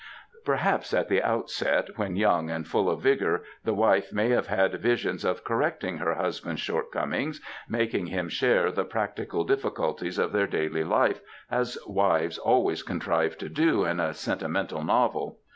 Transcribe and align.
Perhaps 0.43 0.95
at 0.95 1.09
the 1.09 1.21
outset, 1.21 1.89
when 1.95 2.15
young 2.15 2.49
and 2.49 2.65
full 2.67 2.89
of 2.89 3.03
vigour, 3.03 3.43
the 3.63 3.73
wife 3.75 4.11
may 4.11 4.29
have 4.29 4.47
had 4.47 4.81
visions 4.81 5.23
of 5.23 5.43
correcting 5.43 5.97
her 5.97 6.15
husband^s 6.15 6.57
shortcomings, 6.57 7.39
making 7.69 8.07
him 8.07 8.27
share 8.27 8.71
the 8.71 8.83
practical 8.83 9.43
difficulties 9.43 10.17
of 10.17 10.31
their 10.31 10.47
daily 10.47 10.83
life, 10.83 11.19
as 11.51 11.77
wives 11.85 12.39
always 12.39 12.81
contrive 12.81 13.37
to 13.37 13.47
do 13.47 13.85
in 13.85 13.99
a 13.99 14.15
senti 14.15 14.47
mental 14.47 14.83
novel. 14.83 15.37